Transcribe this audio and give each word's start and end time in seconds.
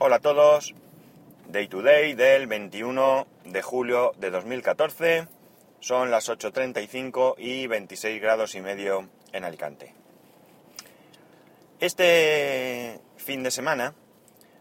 Hola 0.00 0.16
a 0.16 0.20
todos, 0.20 0.76
Day 1.48 1.66
to 1.66 1.82
Day 1.82 2.14
del 2.14 2.46
21 2.46 3.26
de 3.46 3.62
julio 3.62 4.12
de 4.16 4.30
2014, 4.30 5.26
son 5.80 6.12
las 6.12 6.28
8.35 6.28 7.34
y 7.36 7.66
26 7.66 8.22
grados 8.22 8.54
y 8.54 8.60
medio 8.60 9.08
en 9.32 9.42
Alicante. 9.42 9.92
Este 11.80 13.00
fin 13.16 13.42
de 13.42 13.50
semana 13.50 13.92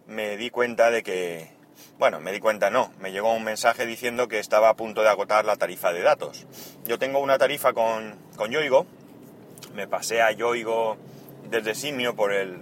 me 0.08 0.38
di 0.38 0.50
cuenta 0.50 0.90
de 0.90 1.04
que, 1.04 1.52
bueno, 2.00 2.20
me 2.20 2.32
di 2.32 2.40
cuenta 2.40 2.72
no, 2.72 2.92
me 3.00 3.12
llegó 3.12 3.32
un 3.32 3.44
mensaje 3.44 3.86
diciendo 3.86 4.28
que 4.28 4.40
estaba 4.40 4.70
a 4.70 4.76
punto 4.76 5.04
de 5.04 5.10
agotar 5.10 5.46
la 5.46 5.56
tarifa 5.56 5.94
de 5.94 6.02
datos. 6.02 6.48
Yo 6.86 6.98
tengo 6.98 7.20
una 7.20 7.38
tarifa 7.38 7.74
con, 7.74 8.16
con 8.36 8.50
Yoigo, 8.50 8.88
me 9.76 9.88
pasé 9.88 10.24
a 10.24 10.32
Yoigo 10.32 10.98
desde 11.48 11.76
Simio 11.76 12.16
por 12.16 12.34
el, 12.34 12.58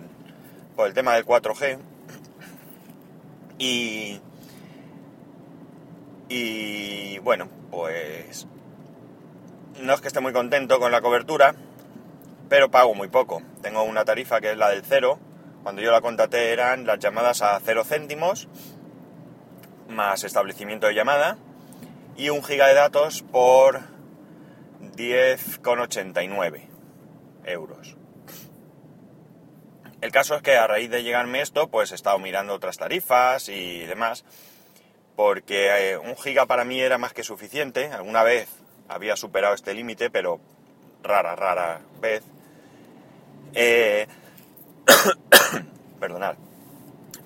por 0.76 0.88
el 0.88 0.94
tema 0.94 1.16
del 1.16 1.26
4G 1.26 1.95
y, 3.58 4.20
y 6.30 7.20
bueno, 7.20 7.50
pues 7.72 8.48
no 9.82 9.94
es 9.94 10.02
que 10.02 10.08
esté 10.08 10.20
muy 10.20 10.34
contento 10.34 10.80
con 10.80 10.92
la 10.92 11.02
cobertura, 11.02 11.56
pero 12.50 12.72
pago 12.72 12.94
muy 12.96 13.08
poco. 13.08 13.42
Tengo 13.62 13.84
una 13.84 14.06
tarifa 14.06 14.42
que 14.42 14.52
es 14.52 14.58
la 14.58 14.70
del 14.70 14.84
cero. 14.84 15.20
Cuando 15.64 15.82
yo 15.82 15.92
la 15.92 16.02
contraté 16.02 16.52
eran 16.52 16.86
las 16.86 17.00
llamadas 17.00 17.42
a 17.42 17.60
cero 17.60 17.84
céntimos, 17.84 18.48
más 19.90 20.24
establecimiento 20.24 20.88
de 20.88 20.94
llamada, 20.94 21.38
y 22.16 22.30
un 22.30 22.44
giga 22.44 22.68
de 22.68 22.76
datos 22.76 23.24
por 23.24 23.82
10,89 24.96 26.68
euros. 27.46 27.98
El 30.06 30.12
caso 30.12 30.36
es 30.36 30.44
que 30.44 30.56
a 30.56 30.68
raíz 30.68 30.92
de 30.92 31.02
llegarme 31.02 31.42
esto, 31.42 31.68
pues 31.68 31.92
he 31.92 31.96
estado 31.96 32.20
mirando 32.20 32.54
otras 32.54 32.78
tarifas 32.78 33.50
y 33.50 33.80
demás, 33.88 34.24
porque 35.16 35.94
eh, 35.94 35.98
un 35.98 36.16
giga 36.16 36.46
para 36.46 36.64
mí 36.64 36.80
era 36.80 37.00
más 37.00 37.12
que 37.12 37.24
suficiente. 37.24 37.88
Alguna 37.92 38.22
vez 38.22 38.48
había 38.88 39.16
superado 39.16 39.56
este 39.56 39.74
límite, 39.74 40.12
pero 40.12 40.40
rara, 41.02 41.36
rara 41.36 41.82
vez. 42.02 42.22
Eh, 43.56 44.06
perdonad. 46.00 46.36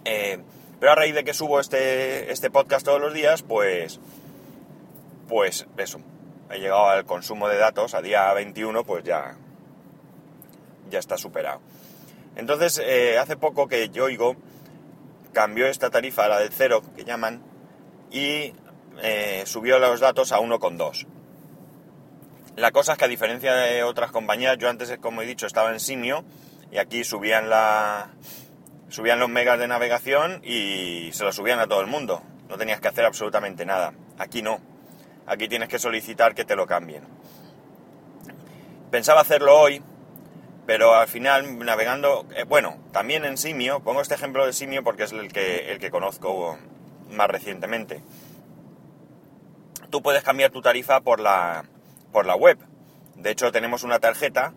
Eh, 0.05 0.39
pero 0.79 0.93
a 0.93 0.95
raíz 0.95 1.13
de 1.13 1.25
que 1.25 1.33
subo 1.33 1.59
este, 1.59 2.31
este 2.31 2.49
podcast 2.49 2.85
todos 2.85 3.01
los 3.01 3.13
días, 3.13 3.43
pues, 3.43 3.99
pues 5.27 5.67
eso, 5.75 5.99
he 6.49 6.59
llegado 6.59 6.87
al 6.87 7.03
consumo 7.03 7.49
de 7.49 7.57
datos 7.57 7.93
a 7.93 8.01
día 8.01 8.31
21, 8.31 8.85
pues 8.85 9.03
ya, 9.03 9.35
ya 10.89 10.99
está 10.99 11.17
superado. 11.17 11.59
Entonces, 12.35 12.81
eh, 12.83 13.17
hace 13.17 13.35
poco 13.35 13.67
que 13.67 13.89
Yoigo 13.89 14.35
cambió 15.33 15.67
esta 15.67 15.89
tarifa, 15.89 16.27
la 16.27 16.39
del 16.39 16.51
cero, 16.51 16.81
que 16.95 17.03
llaman, 17.03 17.43
y 18.11 18.53
eh, 19.01 19.43
subió 19.45 19.79
los 19.79 19.99
datos 19.99 20.31
a 20.31 20.39
1,2. 20.39 21.05
La 22.55 22.71
cosa 22.71 22.93
es 22.93 22.97
que 22.97 23.05
a 23.05 23.09
diferencia 23.09 23.53
de 23.53 23.83
otras 23.83 24.11
compañías, 24.11 24.57
yo 24.57 24.69
antes, 24.69 24.97
como 24.99 25.21
he 25.21 25.25
dicho, 25.25 25.45
estaba 25.47 25.71
en 25.71 25.79
Simio, 25.79 26.23
y 26.71 26.77
aquí 26.77 27.03
subían 27.03 27.49
la 27.49 28.09
subían 28.89 29.19
los 29.19 29.29
megas 29.29 29.59
de 29.59 29.67
navegación 29.67 30.41
y 30.43 31.11
se 31.13 31.23
los 31.23 31.35
subían 31.35 31.59
a 31.59 31.67
todo 31.67 31.81
el 31.81 31.87
mundo. 31.87 32.21
No 32.49 32.57
tenías 32.57 32.81
que 32.81 32.87
hacer 32.87 33.05
absolutamente 33.05 33.65
nada. 33.65 33.93
Aquí 34.17 34.41
no. 34.41 34.59
Aquí 35.27 35.47
tienes 35.47 35.69
que 35.69 35.77
solicitar 35.77 36.33
que 36.33 36.43
te 36.43 36.55
lo 36.55 36.65
cambien. 36.65 37.03
Pensaba 38.89 39.21
hacerlo 39.21 39.59
hoy, 39.59 39.83
pero 40.69 40.93
al 40.93 41.07
final 41.07 41.57
navegando, 41.57 42.27
eh, 42.35 42.43
bueno, 42.43 42.77
también 42.91 43.25
en 43.25 43.39
Simio, 43.39 43.79
pongo 43.79 44.01
este 44.01 44.13
ejemplo 44.13 44.45
de 44.45 44.53
Simio 44.53 44.83
porque 44.83 45.01
es 45.01 45.11
el 45.11 45.33
que, 45.33 45.71
el 45.71 45.79
que 45.79 45.89
conozco 45.89 46.59
más 47.09 47.27
recientemente. 47.27 48.03
Tú 49.89 50.03
puedes 50.03 50.21
cambiar 50.21 50.51
tu 50.51 50.61
tarifa 50.61 51.01
por 51.01 51.21
la, 51.21 51.65
por 52.11 52.27
la 52.27 52.35
web. 52.35 52.59
De 53.15 53.31
hecho, 53.31 53.51
tenemos 53.51 53.81
una 53.81 53.97
tarjeta 53.97 54.53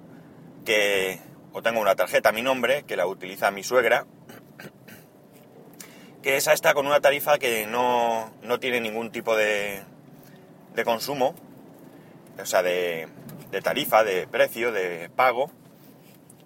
que, 0.66 1.18
o 1.54 1.62
tengo 1.62 1.80
una 1.80 1.96
tarjeta 1.96 2.28
a 2.28 2.32
mi 2.32 2.42
nombre, 2.42 2.82
que 2.82 2.98
la 2.98 3.06
utiliza 3.06 3.50
mi 3.50 3.62
suegra, 3.62 4.04
que 6.22 6.36
esa 6.36 6.52
está 6.52 6.74
con 6.74 6.86
una 6.86 7.00
tarifa 7.00 7.38
que 7.38 7.66
no, 7.66 8.34
no 8.42 8.60
tiene 8.60 8.82
ningún 8.82 9.12
tipo 9.12 9.34
de, 9.34 9.80
de 10.74 10.84
consumo, 10.84 11.34
o 12.38 12.44
sea, 12.44 12.62
de, 12.62 13.08
de 13.50 13.62
tarifa, 13.62 14.04
de 14.04 14.26
precio, 14.26 14.72
de 14.72 15.08
pago, 15.08 15.50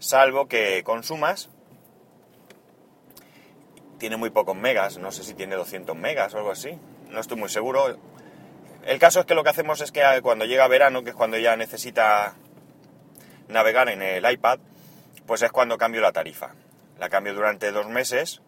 salvo 0.06 0.46
que 0.46 0.82
consumas. 0.84 1.48
Tiene 3.98 4.16
muy 4.16 4.30
pocos 4.30 4.54
megas, 4.54 4.98
no 4.98 5.10
sé 5.10 5.24
si 5.24 5.34
tiene 5.34 5.56
200 5.56 5.96
megas 5.96 6.34
o 6.34 6.38
algo 6.38 6.50
así, 6.50 6.78
no 7.08 7.20
estoy 7.20 7.38
muy 7.38 7.48
seguro. 7.48 7.98
El 8.84 8.98
caso 8.98 9.20
es 9.20 9.26
que 9.26 9.34
lo 9.34 9.42
que 9.42 9.50
hacemos 9.50 9.80
es 9.80 9.90
que 9.90 10.02
cuando 10.22 10.44
llega 10.44 10.68
verano, 10.68 11.02
que 11.02 11.10
es 11.10 11.16
cuando 11.16 11.38
ya 11.38 11.56
necesita 11.56 12.34
navegar 13.48 13.88
en 13.88 14.02
el 14.02 14.30
iPad, 14.30 14.60
pues 15.26 15.42
es 15.42 15.50
cuando 15.50 15.76
cambio 15.76 16.00
la 16.00 16.12
tarifa. 16.12 16.54
La 16.98 17.08
cambio 17.08 17.34
durante 17.34 17.72
dos 17.72 17.88
meses 17.88 18.42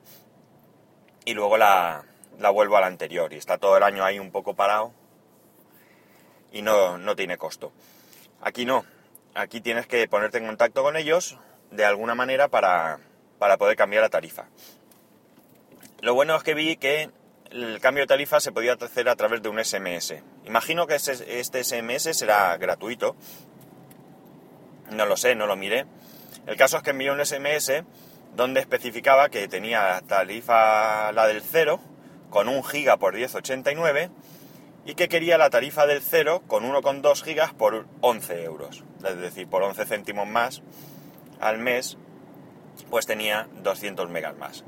y 1.24 1.34
luego 1.34 1.56
la, 1.56 2.04
la 2.38 2.50
vuelvo 2.50 2.76
a 2.76 2.80
la 2.80 2.86
anterior. 2.86 3.32
Y 3.32 3.36
está 3.36 3.58
todo 3.58 3.76
el 3.76 3.82
año 3.82 4.04
ahí 4.04 4.18
un 4.18 4.30
poco 4.30 4.54
parado 4.54 4.92
y 6.52 6.62
no, 6.62 6.98
no 6.98 7.16
tiene 7.16 7.36
costo. 7.36 7.72
Aquí 8.40 8.64
no, 8.64 8.84
aquí 9.34 9.60
tienes 9.60 9.86
que 9.86 10.06
ponerte 10.08 10.38
en 10.38 10.46
contacto 10.46 10.82
con 10.82 10.96
ellos 10.96 11.36
de 11.70 11.84
alguna 11.84 12.14
manera 12.14 12.48
para, 12.48 12.98
para 13.38 13.56
poder 13.56 13.76
cambiar 13.76 14.02
la 14.02 14.08
tarifa. 14.08 14.46
Lo 16.00 16.14
bueno 16.14 16.36
es 16.36 16.42
que 16.42 16.54
vi 16.54 16.76
que 16.76 17.10
el 17.50 17.80
cambio 17.80 18.02
de 18.02 18.08
tarifa 18.08 18.40
se 18.40 18.52
podía 18.52 18.74
hacer 18.74 19.08
a 19.08 19.16
través 19.16 19.42
de 19.42 19.48
un 19.48 19.62
SMS. 19.62 20.14
Imagino 20.44 20.86
que 20.86 20.94
este 20.94 21.64
SMS 21.64 22.16
será 22.16 22.56
gratuito. 22.56 23.16
No 24.90 25.06
lo 25.06 25.16
sé, 25.16 25.34
no 25.34 25.46
lo 25.46 25.56
miré. 25.56 25.86
El 26.46 26.56
caso 26.56 26.76
es 26.76 26.82
que 26.82 26.90
envié 26.90 27.10
un 27.10 27.24
SMS 27.24 27.84
donde 28.34 28.60
especificaba 28.60 29.28
que 29.28 29.48
tenía 29.48 30.00
tarifa 30.06 31.10
la 31.12 31.26
del 31.26 31.42
0 31.42 31.80
con 32.30 32.48
1 32.48 32.62
giga 32.62 32.96
por 32.98 33.16
10,89 33.16 34.10
y 34.84 34.94
que 34.94 35.08
quería 35.08 35.38
la 35.38 35.50
tarifa 35.50 35.86
del 35.86 36.00
0 36.00 36.42
con 36.46 36.64
1,2 36.64 37.22
gigas 37.22 37.52
por 37.52 37.86
11 38.00 38.44
euros. 38.44 38.84
Es 39.04 39.18
decir, 39.18 39.48
por 39.48 39.62
11 39.62 39.84
céntimos 39.86 40.26
más 40.26 40.62
al 41.40 41.58
mes, 41.58 41.96
pues 42.90 43.06
tenía 43.06 43.48
200 43.62 44.08
megas 44.10 44.36
más. 44.36 44.64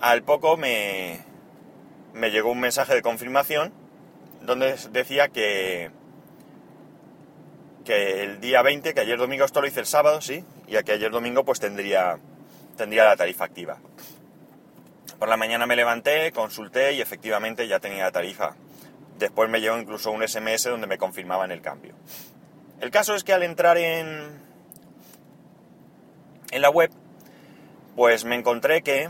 Al 0.00 0.22
poco 0.22 0.56
me, 0.56 1.24
me 2.12 2.30
llegó 2.30 2.50
un 2.50 2.60
mensaje 2.60 2.94
de 2.94 3.02
confirmación 3.02 3.72
donde 4.42 4.76
decía 4.90 5.28
que, 5.28 5.90
que 7.84 8.24
el 8.24 8.40
día 8.40 8.62
20, 8.62 8.94
que 8.94 9.00
ayer 9.00 9.18
domingo 9.18 9.44
esto 9.44 9.60
lo 9.60 9.66
hice 9.66 9.80
el 9.80 9.86
sábado, 9.86 10.20
sí, 10.20 10.44
y 10.66 10.76
que 10.82 10.92
ayer 10.92 11.10
domingo 11.10 11.44
pues 11.44 11.60
tendría, 11.60 12.18
tendría 12.76 13.04
la 13.04 13.16
tarifa 13.16 13.44
activa. 13.44 13.78
Por 15.18 15.28
la 15.28 15.36
mañana 15.36 15.66
me 15.66 15.76
levanté, 15.76 16.30
consulté 16.32 16.92
y 16.92 17.00
efectivamente 17.00 17.66
ya 17.68 17.80
tenía 17.80 18.04
la 18.04 18.12
tarifa. 18.12 18.54
Después 19.18 19.48
me 19.48 19.60
llegó 19.60 19.78
incluso 19.78 20.10
un 20.10 20.26
SMS 20.26 20.64
donde 20.64 20.86
me 20.86 20.98
confirmaban 20.98 21.50
el 21.50 21.62
cambio. 21.62 21.94
El 22.80 22.90
caso 22.90 23.14
es 23.14 23.24
que 23.24 23.32
al 23.32 23.42
entrar 23.42 23.78
en, 23.78 24.45
en 26.50 26.62
la 26.62 26.70
web, 26.70 26.90
pues 27.94 28.24
me 28.24 28.36
encontré 28.36 28.82
que 28.82 29.08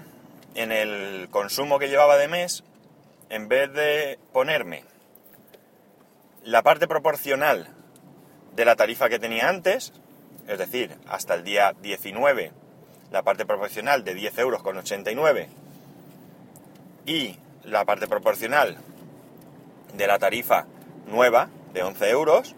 en 0.54 0.72
el 0.72 1.28
consumo 1.30 1.78
que 1.78 1.88
llevaba 1.88 2.16
de 2.16 2.28
mes, 2.28 2.64
en 3.28 3.48
vez 3.48 3.72
de 3.72 4.19
ponerme 4.32 4.84
la 6.44 6.62
parte 6.62 6.86
proporcional 6.86 7.69
de 8.54 8.64
la 8.64 8.76
tarifa 8.76 9.08
que 9.08 9.19
tenía 9.19 9.48
antes, 9.48 9.92
es 10.46 10.58
decir, 10.58 10.96
hasta 11.08 11.34
el 11.34 11.44
día 11.44 11.75
19, 11.82 12.52
la 13.10 13.22
parte 13.22 13.44
proporcional 13.44 14.04
de 14.04 14.14
10 14.14 14.38
euros 14.38 14.62
con 14.62 14.76
89 14.76 15.49
y 17.05 17.37
la 17.64 17.84
parte 17.84 18.06
proporcional 18.06 18.78
de 19.94 20.06
la 20.06 20.19
tarifa 20.19 20.66
nueva 21.06 21.49
de 21.72 21.82
11 21.82 22.11
euros 22.11 22.55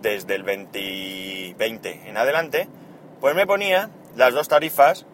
desde 0.00 0.36
el 0.36 0.44
2020 0.44 2.08
en 2.08 2.16
adelante, 2.16 2.68
pues 3.20 3.34
me 3.34 3.46
ponía 3.46 3.90
las 4.16 4.32
dos 4.32 4.48
tarifas 4.48 5.04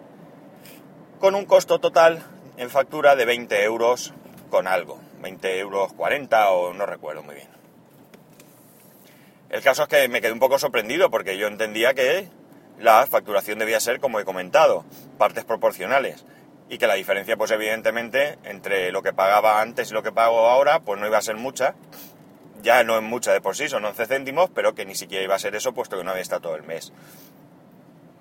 con 1.19 1.35
un 1.35 1.45
costo 1.45 1.81
total 1.81 2.23
en 2.57 2.71
factura 2.71 3.17
de 3.17 3.25
20 3.25 3.65
euros 3.65 4.15
con 4.49 4.69
algo, 4.69 5.01
20 5.21 5.59
euros 5.59 5.93
40 5.93 6.51
o 6.51 6.73
no 6.73 6.87
recuerdo 6.87 7.23
muy 7.23 7.35
bien. 7.35 7.49
El 9.51 9.61
caso 9.61 9.83
es 9.83 9.89
que 9.89 10.09
me 10.09 10.21
quedé 10.21 10.33
un 10.33 10.39
poco 10.39 10.59
sorprendido 10.59 11.11
porque 11.11 11.37
yo 11.37 11.49
entendía 11.49 11.95
que 11.95 12.29
la 12.79 13.05
facturación 13.07 13.59
debía 13.59 13.81
ser, 13.81 13.99
como 13.99 14.21
he 14.21 14.25
comentado, 14.25 14.85
partes 15.19 15.45
proporcionales 15.45 16.25
y 16.69 16.79
que 16.79 16.87
la 16.87 16.95
diferencia, 16.95 17.37
pues 17.37 17.51
evidentemente, 17.51 18.39
entre 18.45 18.93
lo 18.93 19.03
que 19.03 19.13
pagaba 19.13 19.61
antes 19.61 19.91
y 19.91 19.95
lo 19.95 20.03
que 20.03 20.13
pago 20.13 20.49
ahora, 20.49 20.81
pues 20.81 21.01
no 21.01 21.07
iba 21.07 21.19
a 21.19 21.23
ser 21.23 21.37
mucha. 21.37 21.75
Ya 22.63 22.85
no 22.85 22.97
es 22.97 23.03
mucha 23.03 23.33
de 23.33 23.41
por 23.41 23.57
sí, 23.57 23.69
son 23.69 23.85
11 23.85 24.07
céntimos, 24.07 24.49
pero 24.55 24.75
que 24.75 24.87
ni 24.87 24.95
siquiera 24.95 25.25
iba 25.25 25.35
a 25.35 25.41
ser 25.41 25.57
eso, 25.57 25.75
puesto 25.75 25.99
que 25.99 26.05
no 26.05 26.13
había 26.13 26.23
estado 26.23 26.43
todo 26.43 26.57
el 26.57 26.63
mes 26.63 26.93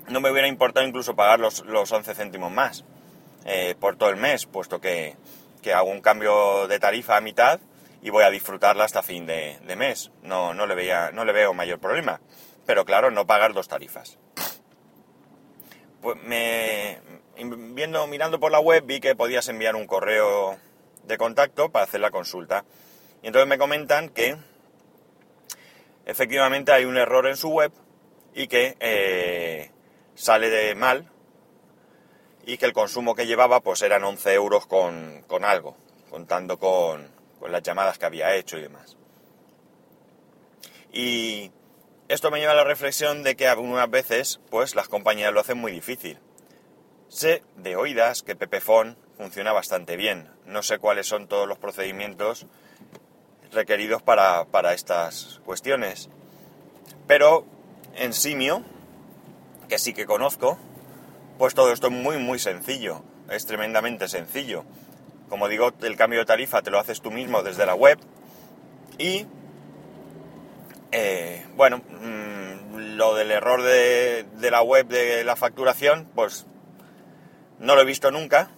no 0.10 0.20
me 0.20 0.32
hubiera 0.32 0.48
importado 0.48 0.86
incluso 0.86 1.16
pagar 1.16 1.40
los, 1.40 1.66
los 1.66 1.92
11 1.92 2.16
céntimos 2.16 2.52
más. 2.52 2.84
eh, 3.46 3.76
por 3.80 3.96
todo 3.96 4.10
el 4.10 4.18
mes, 4.18 4.46
puesto 4.46 4.80
que, 4.80 5.16
que, 5.62 5.74
hago 5.74 5.90
un 5.90 6.02
cambio 6.02 6.68
de 6.68 6.80
tarifa 6.80 7.18
a 7.18 7.22
mitad 7.22 7.60
y 8.02 8.10
voy 8.10 8.24
a 8.24 8.30
disfrutarla 8.30 8.84
hasta 8.84 9.04
fin 9.04 9.26
de, 9.26 9.58
mes. 9.78 10.12
No, 10.24 10.54
no, 10.54 10.66
le 10.66 10.76
veía, 10.76 11.12
no 11.12 11.26
le 11.26 11.34
veo 11.34 11.54
mayor 11.54 11.80
problema. 11.80 12.20
Pero 12.66 12.86
claro, 12.86 13.12
no 13.12 13.28
pagar 13.28 13.54
dos 13.54 13.68
tarifas. 13.68 14.18
Pues 16.02 16.18
me, 16.24 17.00
viendo, 17.74 18.08
mirando 18.08 18.40
por 18.40 18.52
la 18.52 18.60
web 18.60 18.84
vi 18.86 19.00
que 19.00 19.16
podías 19.16 19.48
enviar 19.50 19.76
un 19.76 19.86
correo 19.86 20.58
de 21.06 21.18
contacto 21.18 21.70
para 21.70 21.86
hacer 21.86 22.02
la 22.02 22.12
consulta. 22.12 22.66
Y 23.22 23.28
entonces 23.28 23.48
me 23.48 23.58
comentan 23.58 24.10
que 24.10 24.36
efectivamente 26.06 26.72
hay 26.72 26.86
un 26.86 26.98
error 26.98 27.28
en 27.28 27.38
su 27.38 27.50
web 27.50 27.72
y 28.34 28.48
que 28.48 28.78
eh, 28.80 29.72
sale 30.22 30.52
de 30.52 30.76
mal 30.76 31.10
y 32.46 32.58
que 32.58 32.68
el 32.68 32.74
consumo 32.74 33.16
que 33.16 33.26
llevaba 33.26 33.62
pues 33.62 33.82
eran 33.82 34.04
11 34.04 34.34
euros 34.34 34.68
con, 34.68 35.24
con 35.28 35.44
algo, 35.44 35.76
contando 36.12 36.60
con, 36.60 37.10
con, 37.40 37.52
las 37.52 37.64
llamadas 37.64 37.98
que 37.98 38.06
había 38.06 38.36
hecho 38.36 38.58
y 38.58 38.62
demás. 38.62 38.98
Y 40.94 41.52
esto 42.08 42.30
me 42.30 42.40
lleva 42.40 42.52
a 42.52 42.56
la 42.56 42.64
reflexión 42.64 43.24
de 43.24 43.36
que 43.36 43.48
algunas 43.48 43.90
veces 43.90 44.40
pues 44.52 44.76
las 44.76 44.88
compañías 44.88 45.34
lo 45.34 45.40
hacen 45.40 45.58
muy 45.58 45.72
difícil. 45.72 46.20
Sé 47.08 47.44
de 47.56 47.76
oídas 47.76 48.22
que 48.22 48.36
Pepefon 48.36 48.98
funciona 49.18 49.54
bastante 49.54 49.98
bien. 49.98 50.30
No 50.46 50.62
sé 50.62 50.78
cuáles 50.78 51.08
son 51.08 51.28
todos 51.28 51.48
los 51.48 51.58
procedimientos 51.58 52.46
requeridos 53.52 54.04
para, 54.04 54.46
para 54.46 54.74
estas 54.74 55.42
cuestiones. 55.46 56.10
Pero 57.08 57.46
en 57.96 58.14
Simio, 58.14 58.64
que 59.72 59.80
sí 59.80 59.94
que 59.94 60.06
conozco, 60.06 60.60
pues 61.38 61.54
todo 61.54 61.72
esto 61.72 61.88
es 61.88 61.94
muy 61.94 62.18
muy 62.18 62.40
sencillo, 62.40 63.06
es 63.30 63.46
tremendamente 63.46 64.10
sencillo. 64.10 64.66
Como 65.30 65.48
digo, 65.48 65.72
el 65.82 65.96
cambio 65.96 66.20
de 66.20 66.26
tarifa 66.26 66.62
te 66.62 66.72
lo 66.72 66.78
haces 66.78 67.00
tú 67.00 67.10
mismo 67.10 67.42
desde 67.42 67.66
la 67.66 67.74
web 67.74 67.98
y, 68.98 69.28
eh, 70.92 71.46
bueno, 71.56 71.78
mmm, 71.78 72.98
lo 72.98 73.16
del 73.16 73.32
error 73.32 73.62
de, 73.62 74.26
de 74.42 74.52
la 74.52 74.62
web 74.62 74.88
de 74.88 75.24
la 75.24 75.38
facturación, 75.38 76.06
pues 76.16 76.46
no 77.58 77.76
lo 77.76 77.84
he 77.84 77.86
visto 77.86 78.12
nunca, 78.12 78.50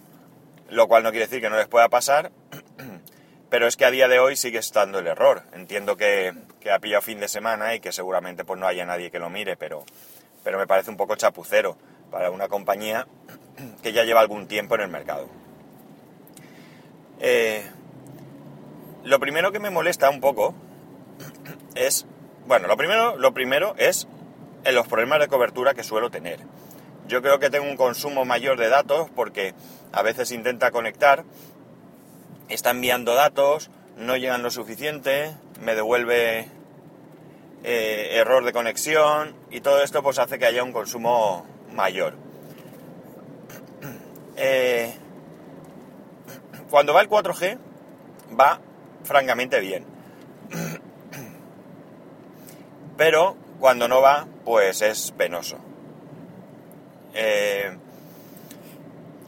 lo 0.68 0.88
cual 0.88 1.04
no 1.04 1.12
quiere 1.12 1.28
decir 1.28 1.42
que 1.42 1.52
no 1.52 1.58
les 1.58 1.68
pueda 1.68 1.90
pasar, 1.90 2.32
pero 3.52 3.68
es 3.68 3.78
que 3.78 3.86
a 3.86 3.92
día 3.92 4.08
de 4.08 4.18
hoy 4.18 4.36
sigue 4.36 4.58
estando 4.58 4.98
el 4.98 5.06
error. 5.06 5.44
Entiendo 5.54 5.96
que, 5.96 6.34
que, 6.60 6.72
ha 6.72 6.80
pillado 6.80 7.04
fin 7.04 7.20
de 7.20 7.28
semana 7.28 7.76
y 7.76 7.82
que 7.82 7.92
seguramente 7.92 8.46
pues 8.46 8.60
no 8.60 8.66
haya 8.66 8.84
nadie 8.84 9.12
que 9.12 9.20
lo 9.20 9.30
mire, 9.30 9.58
pero, 9.58 9.86
pero 10.44 10.58
me 10.58 10.68
parece 10.68 10.90
un 10.90 10.98
poco 10.98 11.16
chapucero 11.16 11.78
para 12.12 12.32
una 12.32 12.48
compañía 12.48 13.08
que 13.84 13.94
ya 13.94 14.04
lleva 14.04 14.22
algún 14.22 14.48
tiempo 14.48 14.76
en 14.76 14.82
el 14.82 14.90
mercado. 14.90 15.28
Eh, 17.20 17.64
lo 19.04 19.20
primero 19.20 19.52
que 19.52 19.60
me 19.60 19.70
molesta 19.70 20.10
un 20.10 20.22
poco 20.22 20.54
es, 21.76 22.06
bueno, 22.46 22.68
lo 22.68 22.78
primero, 22.78 23.18
lo 23.18 23.34
primero 23.34 23.76
es 23.78 24.08
en 24.64 24.76
los 24.76 24.88
problemas 24.88 25.20
de 25.20 25.28
cobertura 25.28 25.74
que 25.74 25.84
suelo 25.84 26.10
tener. 26.10 26.40
Yo 27.08 27.22
creo 27.22 27.40
que 27.40 27.50
tengo 27.50 27.66
un 27.66 27.78
consumo 27.78 28.26
mayor 28.26 28.58
de 28.58 28.70
datos 28.70 29.10
porque 29.16 29.54
a 29.92 30.02
veces 30.04 30.32
intenta 30.32 30.72
conectar, 30.72 31.26
está 32.48 32.72
enviando 32.72 33.14
datos, 33.14 33.70
no 33.98 34.16
llegan 34.16 34.42
lo 34.42 34.52
suficiente, 34.52 35.34
me 35.62 35.76
devuelve 35.76 36.48
eh, 37.64 38.18
error 38.18 38.44
de 38.44 38.52
conexión 38.52 39.36
y 39.50 39.62
todo 39.62 39.82
esto 39.82 40.04
pues 40.04 40.20
hace 40.20 40.38
que 40.38 40.46
haya 40.46 40.64
un 40.64 40.74
consumo 40.74 41.46
mayor. 41.72 42.16
Eh, 44.36 44.92
cuando 46.72 46.92
va 46.92 47.02
el 47.02 47.08
4G, 47.08 47.60
va 48.38 48.60
francamente 49.04 49.60
bien. 49.60 49.86
Pero 52.98 53.38
cuando 53.60 53.88
no 53.88 54.02
va, 54.02 54.26
pues 54.44 54.82
es 54.82 55.12
penoso. 55.12 55.60
Eh, 57.14 57.78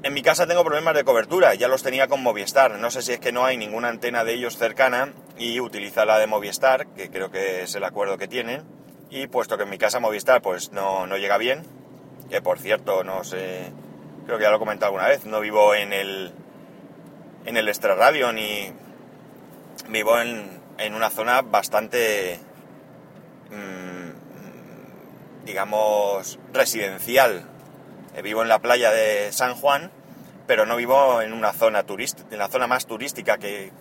en 0.02 0.14
mi 0.14 0.24
casa 0.24 0.48
tengo 0.48 0.64
problemas 0.64 0.96
de 0.96 1.04
cobertura, 1.04 1.54
ya 1.54 1.68
los 1.68 1.84
tenía 1.84 2.08
con 2.08 2.24
Movistar. 2.24 2.72
No 2.80 2.90
sé 2.90 3.04
si 3.04 3.14
es 3.14 3.20
que 3.20 3.32
no 3.32 3.46
hay 3.46 3.58
ninguna 3.58 3.90
antena 3.90 4.24
de 4.24 4.34
ellos 4.34 4.58
cercana 4.58 5.14
y 5.38 5.60
utiliza 5.60 6.06
la 6.06 6.20
de 6.20 6.28
Movistar, 6.28 6.88
que 6.88 7.10
creo 7.10 7.32
que 7.32 7.64
es 7.64 7.76
el 7.76 7.84
acuerdo 7.84 8.18
que 8.18 8.28
tienen. 8.28 8.64
Y 9.10 9.28
puesto 9.28 9.58
que 9.58 9.64
en 9.64 9.70
mi 9.70 9.78
casa 9.78 10.00
Movistar 10.00 10.42
pues 10.42 10.72
no, 10.72 11.08
no 11.08 11.18
llega 11.18 11.38
bien, 11.38 11.64
que 12.30 12.42
por 12.42 12.60
cierto, 12.60 13.04
no 13.04 13.24
sé, 13.24 13.72
creo 14.26 14.38
que 14.38 14.44
ya 14.44 14.50
lo 14.50 14.56
he 14.58 14.60
comentado 14.60 14.88
alguna 14.88 15.08
vez, 15.08 15.26
no 15.26 15.40
vivo 15.40 15.76
en 15.76 15.94
el, 15.94 16.34
en 17.46 17.58
el 17.58 17.68
extrarradio 17.68 18.32
ni 18.34 18.74
vivo 19.90 20.20
en, 20.20 20.60
en 20.78 20.96
una 20.96 21.10
zona 21.10 21.42
bastante, 21.42 22.40
mmm, 23.52 25.46
digamos, 25.46 26.40
residencial. 26.52 27.48
Eh, 28.16 28.22
vivo 28.22 28.42
en 28.42 28.48
la 28.48 28.60
playa 28.60 28.92
de 28.92 29.32
San 29.32 29.56
Juan, 29.56 29.92
pero 30.48 30.66
no 30.66 30.76
vivo 30.78 31.22
en 31.22 31.34
una 31.34 31.54
zona 31.54 31.84
turística, 31.84 32.28
en 32.32 32.40
la 32.40 32.48
zona 32.48 32.66
más 32.66 32.86
turística 32.86 33.38
que, 33.38 33.72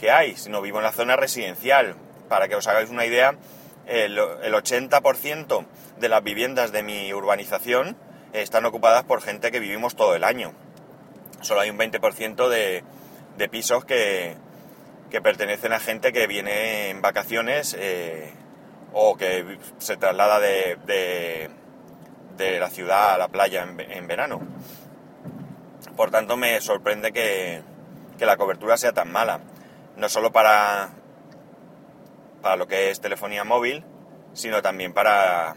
que 0.00 0.10
hay, 0.10 0.34
sino 0.36 0.62
vivo 0.62 0.78
en 0.78 0.84
la 0.84 0.92
zona 0.92 1.14
residencial. 1.14 1.94
Para 2.28 2.48
que 2.48 2.56
os 2.56 2.66
hagáis 2.66 2.90
una 2.90 3.04
idea, 3.04 3.34
el, 3.86 4.18
el 4.18 4.54
80% 4.54 5.66
de 5.98 6.08
las 6.08 6.24
viviendas 6.24 6.72
de 6.72 6.82
mi 6.82 7.12
urbanización 7.12 7.96
están 8.32 8.64
ocupadas 8.64 9.04
por 9.04 9.20
gente 9.20 9.50
que 9.50 9.60
vivimos 9.60 9.94
todo 9.94 10.14
el 10.14 10.24
año. 10.24 10.52
Solo 11.42 11.60
hay 11.60 11.70
un 11.70 11.78
20% 11.78 12.48
de, 12.48 13.48
pisos 13.48 13.84
que, 13.84 14.36
pertenecen 15.22 15.72
a 15.72 15.80
gente 15.80 16.12
que 16.12 16.26
viene 16.26 16.90
en 16.90 17.02
vacaciones 17.02 17.76
eh, 17.78 18.32
o 18.92 19.16
que 19.16 19.58
se 19.78 19.96
traslada 19.96 20.38
de, 20.38 21.50
la 22.38 22.70
ciudad 22.70 23.14
a 23.14 23.18
la 23.18 23.28
playa 23.28 23.62
en, 23.62 24.06
verano. 24.06 24.40
Por 25.96 26.10
tanto, 26.10 26.36
me 26.36 26.60
sorprende 26.60 27.12
que 27.12 27.62
la 28.18 28.36
cobertura 28.36 28.76
sea 28.76 28.92
tan 28.92 29.10
mala. 29.10 29.40
No 29.96 30.08
solo 30.08 30.32
para, 30.32 30.90
para 32.42 32.56
lo 32.56 32.66
que 32.66 32.90
es 32.90 33.00
telefonía 33.00 33.44
móvil, 33.44 33.84
sino 34.32 34.62
también 34.62 34.92
para, 34.92 35.56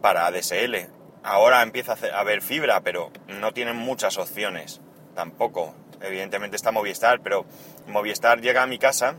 para 0.00 0.26
ADSL. 0.26 0.88
Ahora 1.22 1.62
empieza 1.62 1.96
a 2.12 2.20
haber 2.20 2.42
fibra, 2.42 2.80
pero 2.80 3.10
no 3.28 3.52
tienen 3.52 3.76
muchas 3.76 4.18
opciones 4.18 4.80
tampoco. 5.14 5.74
Evidentemente 6.00 6.56
está 6.56 6.72
Movistar, 6.72 7.20
pero 7.20 7.44
Movistar 7.86 8.40
llega 8.40 8.62
a 8.62 8.66
mi 8.66 8.78
casa 8.78 9.16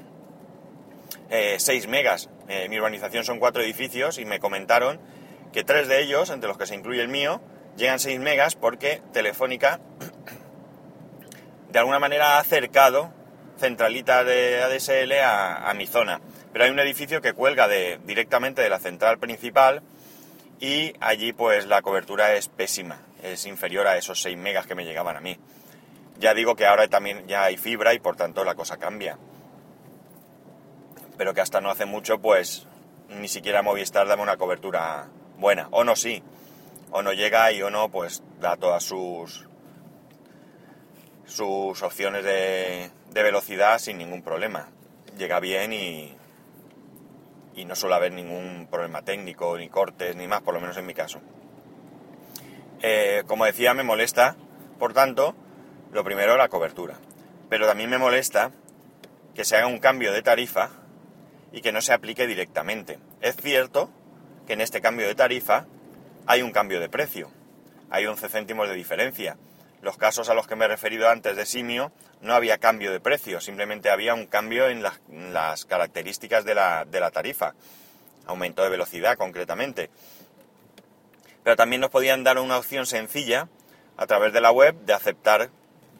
eh, 1.29 1.57
6 1.59 1.87
megas. 1.87 2.29
Eh, 2.47 2.67
mi 2.69 2.77
urbanización 2.77 3.23
son 3.23 3.39
cuatro 3.39 3.61
edificios 3.61 4.17
y 4.17 4.25
me 4.25 4.39
comentaron 4.39 4.99
que 5.53 5.63
tres 5.63 5.87
de 5.87 6.01
ellos, 6.01 6.29
entre 6.29 6.47
los 6.47 6.57
que 6.57 6.65
se 6.65 6.75
incluye 6.75 7.01
el 7.01 7.07
mío, 7.07 7.41
llegan 7.77 7.99
6 7.99 8.19
megas 8.19 8.55
porque 8.55 9.01
Telefónica 9.13 9.79
de 11.69 11.79
alguna 11.79 11.99
manera 11.99 12.37
ha 12.37 12.39
acercado 12.39 13.13
centralita 13.61 14.23
de 14.23 14.63
ADSL 14.63 15.13
a, 15.23 15.71
mi 15.75 15.85
zona 15.85 16.19
pero 16.51 16.65
hay 16.65 16.71
un 16.71 16.79
edificio 16.79 17.21
que 17.21 17.33
cuelga 17.33 17.67
de, 17.67 17.99
directamente 18.03 18.63
de 18.63 18.69
la 18.69 18.79
central 18.79 19.19
principal 19.19 19.83
y 20.59 20.93
allí 20.99 21.31
pues 21.31 21.67
la 21.67 21.81
cobertura 21.81 22.33
es 22.33 22.49
pésima, 22.49 23.01
es 23.23 23.45
inferior 23.45 23.87
a 23.87 23.97
esos 23.97 24.21
6 24.21 24.37
megas 24.37 24.67
que 24.67 24.75
me 24.75 24.83
llegaban 24.83 25.15
a 25.15 25.21
mí. 25.21 25.37
Ya 26.19 26.33
digo 26.33 26.55
que 26.55 26.65
ahora 26.65 26.87
también 26.87 27.27
ya 27.27 27.43
hay 27.43 27.57
fibra 27.57 27.93
y 27.93 27.99
por 27.99 28.15
tanto 28.15 28.43
la 28.43 28.53
cosa 28.53 28.77
cambia. 28.77 29.17
Pero 31.17 31.33
que 31.33 31.41
hasta 31.41 31.61
no 31.61 31.71
hace 31.71 31.85
mucho 31.85 32.19
pues 32.19 32.67
ni 33.09 33.27
siquiera 33.27 33.61
Movistar 33.61 34.07
dame 34.07 34.23
una 34.23 34.37
cobertura 34.37 35.07
buena, 35.37 35.67
o 35.71 35.83
no 35.83 35.95
sí, 35.95 36.21
o 36.91 37.01
no 37.01 37.13
llega 37.13 37.51
y 37.51 37.61
o 37.61 37.69
no 37.69 37.89
pues 37.89 38.23
da 38.39 38.57
todas 38.57 38.83
sus 38.83 39.47
sus 41.25 41.81
opciones 41.81 42.23
de, 42.23 42.91
de 43.11 43.23
velocidad 43.23 43.79
sin 43.79 43.97
ningún 43.97 44.23
problema. 44.23 44.69
Llega 45.17 45.39
bien 45.39 45.73
y, 45.73 46.15
y 47.55 47.65
no 47.65 47.75
suele 47.75 47.95
haber 47.95 48.13
ningún 48.13 48.67
problema 48.69 49.01
técnico, 49.03 49.57
ni 49.57 49.69
cortes, 49.69 50.15
ni 50.15 50.27
más, 50.27 50.41
por 50.41 50.53
lo 50.53 50.61
menos 50.61 50.77
en 50.77 50.85
mi 50.85 50.93
caso. 50.93 51.21
Eh, 52.81 53.23
como 53.27 53.45
decía, 53.45 53.73
me 53.73 53.83
molesta, 53.83 54.35
por 54.79 54.93
tanto, 54.93 55.35
lo 55.91 56.03
primero 56.03 56.37
la 56.37 56.49
cobertura. 56.49 56.97
Pero 57.49 57.67
también 57.67 57.89
me 57.89 57.97
molesta 57.97 58.51
que 59.35 59.45
se 59.45 59.57
haga 59.57 59.67
un 59.67 59.79
cambio 59.79 60.11
de 60.13 60.21
tarifa 60.21 60.69
y 61.51 61.61
que 61.61 61.71
no 61.71 61.81
se 61.81 61.93
aplique 61.93 62.27
directamente. 62.27 62.99
Es 63.21 63.35
cierto 63.35 63.89
que 64.47 64.53
en 64.53 64.61
este 64.61 64.81
cambio 64.81 65.07
de 65.07 65.15
tarifa 65.15 65.65
hay 66.25 66.41
un 66.41 66.51
cambio 66.51 66.79
de 66.79 66.89
precio, 66.89 67.29
hay 67.89 68.05
11 68.05 68.29
céntimos 68.29 68.69
de 68.69 68.75
diferencia. 68.75 69.37
Los 69.81 69.97
casos 69.97 70.29
a 70.29 70.33
los 70.33 70.47
que 70.47 70.55
me 70.55 70.65
he 70.65 70.67
referido 70.67 71.09
antes 71.09 71.35
de 71.35 71.45
Simio 71.45 71.91
no 72.21 72.33
había 72.33 72.59
cambio 72.59 72.91
de 72.91 72.99
precio, 72.99 73.41
simplemente 73.41 73.89
había 73.89 74.13
un 74.13 74.27
cambio 74.27 74.67
en, 74.67 74.83
la, 74.83 74.99
en 75.09 75.33
las 75.33 75.65
características 75.65 76.45
de 76.45 76.53
la, 76.53 76.85
de 76.85 76.99
la 76.99 77.09
tarifa, 77.09 77.55
aumento 78.27 78.61
de 78.63 78.69
velocidad 78.69 79.17
concretamente. 79.17 79.89
Pero 81.43 81.55
también 81.55 81.81
nos 81.81 81.89
podían 81.89 82.23
dar 82.23 82.37
una 82.37 82.57
opción 82.57 82.85
sencilla 82.85 83.49
a 83.97 84.05
través 84.05 84.33
de 84.33 84.41
la 84.41 84.51
web 84.51 84.75
de 84.85 84.93
aceptar 84.93 85.49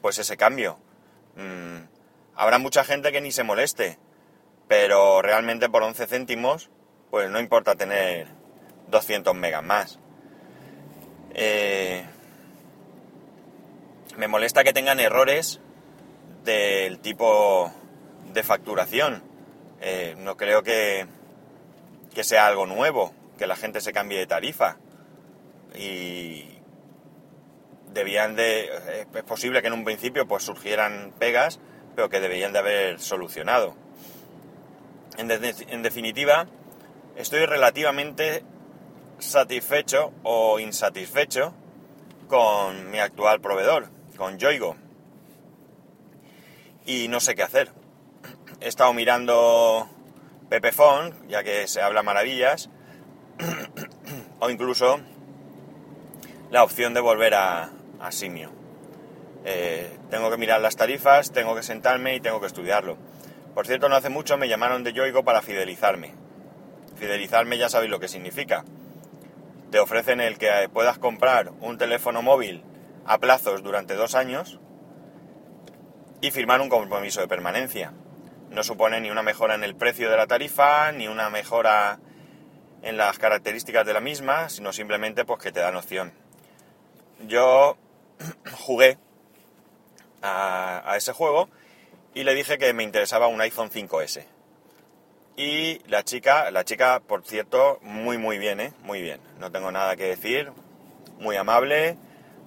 pues 0.00 0.18
ese 0.18 0.36
cambio. 0.36 0.78
Mm, 1.36 1.84
habrá 2.36 2.58
mucha 2.58 2.84
gente 2.84 3.10
que 3.10 3.20
ni 3.20 3.32
se 3.32 3.42
moleste, 3.42 3.98
pero 4.68 5.22
realmente 5.22 5.68
por 5.68 5.82
11 5.82 6.06
céntimos 6.06 6.70
pues 7.10 7.28
no 7.30 7.40
importa 7.40 7.74
tener 7.74 8.28
200 8.88 9.34
megas 9.34 9.62
más. 9.62 9.98
Eh, 11.34 12.06
me 14.16 14.28
molesta 14.28 14.64
que 14.64 14.72
tengan 14.72 15.00
errores 15.00 15.60
del 16.44 16.98
tipo 16.98 17.72
de 18.32 18.42
facturación. 18.42 19.22
Eh, 19.80 20.14
no 20.18 20.36
creo 20.36 20.62
que, 20.62 21.06
que 22.14 22.24
sea 22.24 22.46
algo 22.46 22.66
nuevo, 22.66 23.12
que 23.38 23.46
la 23.46 23.56
gente 23.56 23.80
se 23.80 23.92
cambie 23.92 24.18
de 24.18 24.26
tarifa. 24.26 24.76
Y 25.74 26.58
debían 27.92 28.36
de... 28.36 28.70
Es 29.14 29.22
posible 29.24 29.62
que 29.62 29.68
en 29.68 29.74
un 29.74 29.84
principio 29.84 30.26
pues 30.26 30.44
surgieran 30.44 31.12
pegas, 31.18 31.60
pero 31.94 32.08
que 32.08 32.20
debían 32.20 32.52
de 32.52 32.58
haber 32.58 33.00
solucionado. 33.00 33.74
En, 35.18 35.30
en 35.30 35.82
definitiva, 35.82 36.46
estoy 37.16 37.44
relativamente 37.46 38.44
satisfecho 39.18 40.12
o 40.22 40.58
insatisfecho 40.58 41.54
con 42.28 42.90
mi 42.90 42.98
actual 42.98 43.40
proveedor, 43.40 43.90
con 44.22 44.38
Yoigo. 44.38 44.76
Y 46.86 47.08
no 47.08 47.18
sé 47.18 47.34
qué 47.34 47.42
hacer. 47.42 47.72
He 48.60 48.68
estado 48.68 48.92
mirando 48.92 49.88
Pepefon, 50.48 51.26
ya 51.26 51.42
que 51.42 51.66
se 51.66 51.82
habla 51.82 52.04
maravillas, 52.04 52.70
o 54.38 54.48
incluso 54.48 55.00
la 56.52 56.62
opción 56.62 56.94
de 56.94 57.00
volver 57.00 57.34
a, 57.34 57.72
Simio. 58.10 58.52
Eh, 59.44 59.98
tengo 60.08 60.30
que 60.30 60.36
mirar 60.36 60.60
las 60.60 60.76
tarifas, 60.76 61.32
tengo 61.32 61.56
que 61.56 61.64
sentarme 61.64 62.14
y 62.14 62.20
tengo 62.20 62.40
que 62.40 62.46
estudiarlo. 62.46 62.98
Por 63.54 63.66
cierto, 63.66 63.88
no 63.88 63.96
hace 63.96 64.08
mucho 64.08 64.36
me 64.36 64.48
llamaron 64.48 64.84
de 64.84 64.92
Yoigo 64.92 65.24
para 65.24 65.42
fidelizarme. 65.42 66.14
Fidelizarme 66.94 67.58
ya 67.58 67.68
sabéis 67.68 67.90
lo 67.90 67.98
que 67.98 68.06
significa 68.06 68.64
te 69.72 69.80
ofrecen 69.80 70.20
el 70.20 70.36
que 70.36 70.68
puedas 70.70 70.98
comprar 70.98 71.50
un 71.62 71.78
teléfono 71.78 72.20
móvil 72.20 72.62
a 73.06 73.18
plazos 73.18 73.62
durante 73.62 73.94
dos 73.94 74.14
años 74.14 74.60
y 76.20 76.30
firmar 76.30 76.60
un 76.60 76.68
compromiso 76.68 77.20
de 77.20 77.28
permanencia. 77.28 77.92
No 78.50 78.62
supone 78.62 79.00
ni 79.00 79.10
una 79.10 79.22
mejora 79.22 79.54
en 79.54 79.64
el 79.64 79.74
precio 79.74 80.10
de 80.10 80.16
la 80.16 80.26
tarifa, 80.26 80.92
ni 80.92 81.08
una 81.08 81.30
mejora 81.30 82.00
en 82.82 82.96
las 82.96 83.18
características 83.18 83.86
de 83.86 83.92
la 83.94 84.00
misma, 84.00 84.48
sino 84.48 84.72
simplemente 84.72 85.24
pues 85.24 85.40
que 85.42 85.52
te 85.52 85.60
dan 85.60 85.76
opción. 85.76 86.12
Yo 87.26 87.76
jugué 88.58 88.98
a, 90.20 90.82
a 90.84 90.96
ese 90.96 91.12
juego 91.12 91.48
y 92.14 92.24
le 92.24 92.34
dije 92.34 92.58
que 92.58 92.72
me 92.72 92.82
interesaba 92.82 93.26
un 93.26 93.40
iPhone 93.40 93.70
5S. 93.70 94.26
Y 95.36 95.80
la 95.88 96.02
chica, 96.04 96.50
la 96.50 96.64
chica, 96.64 97.00
por 97.00 97.24
cierto, 97.24 97.78
muy 97.82 98.18
muy 98.18 98.38
bien, 98.38 98.60
¿eh? 98.60 98.72
Muy 98.82 99.00
bien. 99.00 99.20
No 99.38 99.50
tengo 99.50 99.72
nada 99.72 99.96
que 99.96 100.04
decir. 100.04 100.52
Muy 101.18 101.36
amable, 101.36 101.96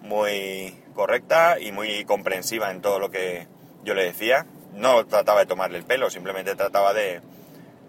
muy 0.06 0.76
correcta 0.94 1.60
y 1.60 1.72
muy 1.72 2.06
comprensiva 2.06 2.72
en 2.72 2.82
todo 2.82 3.00
lo 3.00 3.10
que 3.10 3.48
yo 3.84 3.94
le 3.94 4.04
decía. 4.04 4.46
No 4.74 5.06
trataba 5.06 5.42
de 5.42 5.46
tomarle 5.46 5.78
el 5.78 5.86
pelo, 5.86 6.10
simplemente 6.10 6.56
trataba 6.56 6.94
de... 6.94 7.22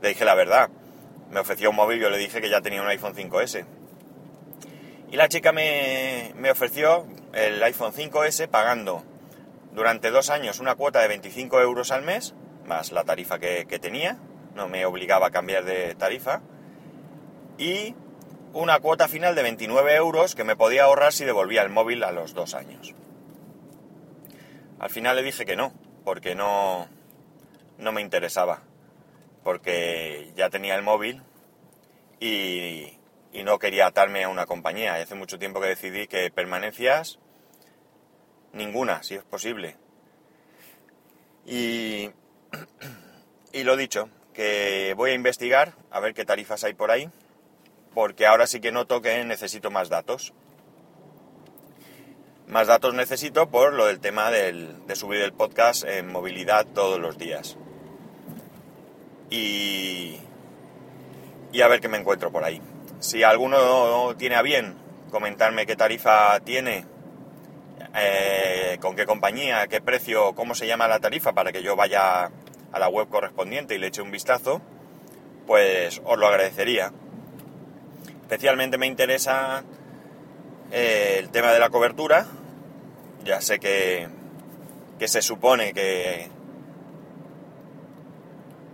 Le 0.02 0.08
dije 0.08 0.25
la 0.25 0.35
verdad. 0.35 0.70
Me 1.30 1.40
ofreció 1.40 1.70
un 1.70 1.76
móvil, 1.76 2.00
yo 2.00 2.11
le 2.11 2.18
dije 2.18 2.40
que 2.40 2.50
ya 2.50 2.61
tenía 2.61 2.82
un 2.82 2.88
iPhone 2.88 3.14
5S. 3.14 3.64
Y 5.11 5.16
la 5.16 5.28
chica 5.28 5.52
me, 5.52 6.32
me 6.37 6.50
ofreció 6.50 7.06
el 7.32 7.62
iPhone 7.62 7.92
5S 7.92 8.49
pagando 8.49 9.04
durante 9.73 10.11
dos 10.11 10.30
años 10.30 10.58
una 10.58 10.75
cuota 10.75 11.00
de 11.00 11.08
25 11.08 11.61
euros 11.61 11.90
al 11.90 12.02
mes, 12.02 12.35
más 12.64 12.92
la 12.92 13.04
tarifa 13.04 13.38
que, 13.38 13.66
que 13.68 13.78
tenía, 13.78 14.18
no 14.54 14.68
me 14.68 14.87
obligaba 14.87 15.28
a 15.28 15.30
cambiar 15.30 15.64
de 15.64 15.94
tarifa, 15.94 16.40
y 17.58 17.94
una 18.57 18.81
cuota 18.81 19.07
final 19.07 19.35
de 19.35 19.43
29 19.43 19.95
euros 19.97 20.35
que 20.35 20.43
me 20.43 20.57
podía 20.57 20.85
ahorrar 20.85 21.13
si 21.13 21.27
devolvía 21.27 21.61
el 21.61 21.69
móvil 21.69 22.03
a 22.03 22.11
los 22.11 22.33
dos 22.33 22.55
años. 22.55 22.95
Al 24.79 24.89
final 24.89 25.17
le 25.17 25.23
dije 25.23 25.45
que 25.45 25.57
no, 25.57 25.75
porque 26.05 26.35
no, 26.35 26.89
no 27.77 27.93
me 27.93 28.01
interesaba, 28.01 28.63
porque 29.45 30.33
ya 30.37 30.49
tenía 30.49 30.75
el 30.75 30.83
móvil 30.83 31.23
y, 32.19 32.99
y 33.31 33.45
no 33.45 33.59
quería 33.59 33.89
atarme 33.89 34.25
a 34.25 34.31
una 34.31 34.47
compañía. 34.47 34.95
hace 34.95 35.15
mucho 35.15 35.39
tiempo 35.39 35.61
que 35.61 35.69
decidí 35.69 36.07
que 36.07 36.31
permanencias, 36.31 37.19
ninguna, 38.55 39.03
si 39.03 39.17
es 39.17 39.25
posible. 39.25 39.77
Y, 41.45 42.11
y 43.53 43.65
lo 43.65 43.77
dicho, 43.77 44.09
que 44.33 44.95
voy 44.97 45.11
a 45.11 45.15
investigar 45.15 45.75
a 45.91 46.01
ver 46.01 46.15
qué 46.15 46.25
tarifas 46.25 46.65
hay 46.65 46.73
por 46.73 46.91
ahí, 46.91 47.11
porque 47.97 48.26
ahora 48.26 48.47
sí 48.47 48.61
que 48.61 48.73
noto 48.73 49.00
que 49.00 49.25
necesito 49.25 49.71
más 49.71 49.88
datos. 49.88 50.35
Más 52.47 52.67
datos 52.67 52.93
necesito 52.93 53.49
por 53.49 53.73
lo 53.73 53.87
del 53.87 54.00
tema 54.00 54.31
de 54.31 54.76
subir 54.95 55.23
el 55.23 55.33
podcast 55.33 55.83
en 55.85 56.12
movilidad 56.12 56.67
todos 56.67 57.00
los 57.00 57.17
días. 57.17 57.57
Y, 59.31 60.19
y 61.53 61.62
a 61.62 61.69
ver 61.69 61.81
qué 61.81 61.88
me 61.88 61.97
encuentro 61.97 62.31
por 62.31 62.45
ahí. 62.45 62.61
Si 63.00 63.23
alguno 63.23 64.15
tiene 64.19 64.35
a 64.35 64.43
bien 64.43 64.76
comentarme 65.11 65.65
qué 65.65 65.75
tarifa 65.75 66.38
tiene, 66.41 66.85
eh, 67.95 68.76
con 68.79 68.95
qué 68.95 69.07
compañía, 69.07 69.69
qué 69.69 69.81
precio, 69.81 70.35
cómo 70.35 70.55
se 70.55 70.67
llama 70.67 70.87
la 70.87 71.00
tarifa 71.00 71.33
para 71.33 71.50
que 71.50 71.62
yo 71.62 71.76
vaya 71.76 72.31
a 72.73 72.79
la 72.79 72.88
web 72.91 73.09
correspondiente 73.09 73.75
y 73.75 73.79
le 73.79 73.87
eche 73.87 74.03
un 74.03 74.11
vistazo, 74.11 74.61
pues 75.47 76.03
os 76.05 76.19
lo 76.19 76.26
agradecería. 76.26 76.93
Especialmente 78.26 78.76
me 78.76 78.88
interesa 78.88 79.62
eh, 80.73 81.18
el 81.21 81.30
tema 81.30 81.52
de 81.52 81.61
la 81.61 81.71
cobertura. 81.71 82.26
Ya 83.23 83.40
sé 83.40 83.61
que, 83.61 84.09
que 84.99 85.06
se 85.06 85.23
supone 85.23 85.73
que, 85.73 86.28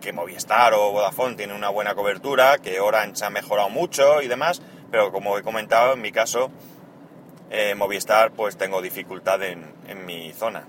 que 0.00 0.14
Movistar 0.14 0.73
o 0.73 0.90
Vodafone 0.92 1.37
tiene 1.37 1.52
una 1.52 1.68
buena 1.68 1.94
cobertura, 1.94 2.56
que 2.56 2.80
Orange 2.80 3.26
ha 3.26 3.28
mejorado 3.28 3.68
mucho 3.68 4.23
y 4.23 4.28
demás, 4.28 4.62
pero 4.90 5.12
como 5.12 5.37
he 5.37 5.42
comentado, 5.42 5.92
en 5.92 6.00
mi 6.00 6.12
caso, 6.12 6.50
eh, 7.50 7.75
Movistar 7.75 8.32
pues 8.32 8.56
tengo 8.56 8.80
dificultad 8.80 9.42
en, 9.42 9.71
en 9.87 10.06
mi 10.06 10.32
zona. 10.32 10.66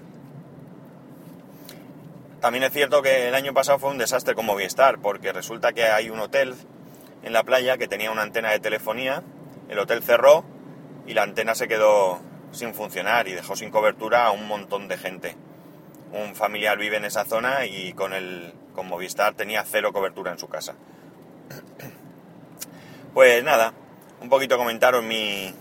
También 2.42 2.66
es 2.66 2.74
cierto 2.74 3.02
que 3.02 3.30
el 3.30 3.36
año 3.36 3.54
pasado 3.54 3.80
fue 3.80 3.92
un 3.92 3.98
desastre 3.98 4.36
con 4.36 4.46
Movistar, 4.46 5.00
porque 5.00 5.32
resulta 5.32 5.72
que 5.72 5.86
hay 5.86 6.10
un 6.10 6.20
hotel 6.20 6.54
en 7.24 7.34
la 7.34 7.44
playa 7.44 7.78
que 7.78 7.88
tenía 7.88 8.12
una 8.12 8.22
antena 8.22 8.52
de 8.52 8.60
telefonía, 8.60 9.24
el 9.70 9.80
hotel 9.80 10.04
cerró 10.04 10.44
y 11.08 11.14
la 11.14 11.24
antena 11.24 11.56
se 11.56 11.68
quedó 11.68 12.20
sin 12.52 12.74
funcionar 12.74 13.28
y 13.28 13.34
dejó 13.34 13.56
sin 13.56 13.72
cobertura 13.72 14.28
a 14.28 14.32
un 14.32 14.48
montón 14.48 14.88
de 14.88 14.98
gente. 14.98 15.36
Un 16.12 16.36
familiar 16.36 16.78
vive 16.78 16.98
en 16.98 17.06
esa 17.06 17.26
zona 17.26 17.66
y 17.66 17.94
con 17.94 18.14
el 18.14 18.54
con 18.76 18.88
Movistar 18.88 19.36
tenía 19.36 19.64
cero 19.64 19.94
cobertura 19.94 20.32
en 20.32 20.40
su 20.40 20.48
casa. 20.48 20.76
Pues 23.14 23.44
nada, 23.44 23.74
un 24.22 24.30
poquito 24.30 24.58
comentaros 24.58 25.04
mi 25.04 25.54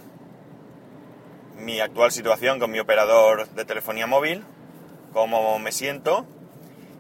mi 1.59 1.81
actual 1.81 2.11
situación 2.11 2.59
con 2.59 2.71
mi 2.71 2.81
operador 2.81 3.49
de 3.51 3.65
telefonía 3.65 4.07
móvil, 4.07 4.43
cómo 5.13 5.59
me 5.59 5.71
siento 5.71 6.27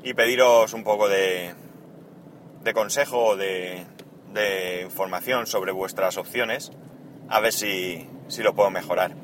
y 0.05 0.15
pediros 0.15 0.73
un 0.73 0.85
poco 0.85 1.09
de, 1.09 1.55
de 2.63 2.73
consejo 2.75 3.25
o 3.25 3.37
de, 3.37 3.85
de, 4.33 4.83
información 4.83 5.47
sobre 5.47 5.73
vuestras 5.73 6.17
opciones, 6.17 6.73
a 7.29 7.41
ver 7.41 7.53
si, 7.53 8.09
si 8.29 8.43
lo 8.43 8.55
puedo 8.55 8.71
mejorar. 8.71 9.15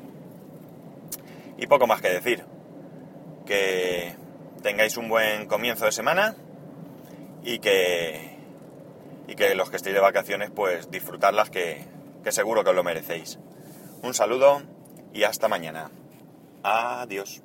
Y 1.57 1.67
poco 1.67 1.87
más 1.87 2.01
que 2.01 2.09
decir. 2.09 2.45
Que 3.45 4.15
tengáis 4.61 4.97
un 4.97 5.09
buen 5.09 5.47
comienzo 5.47 5.85
de 5.85 5.91
semana 5.91 6.35
y 7.43 7.59
que, 7.59 8.37
y 9.27 9.35
que 9.35 9.55
los 9.55 9.69
que 9.69 9.77
estéis 9.77 9.95
de 9.95 10.01
vacaciones, 10.01 10.51
pues 10.51 10.91
disfrutarlas, 10.91 11.49
que, 11.49 11.83
que 12.23 12.31
seguro 12.31 12.63
que 12.63 12.69
os 12.69 12.75
lo 12.75 12.83
merecéis. 12.83 13.39
Un 14.03 14.13
saludo 14.13 14.61
y 15.13 15.23
hasta 15.23 15.47
mañana. 15.47 15.89
Adiós. 16.63 17.41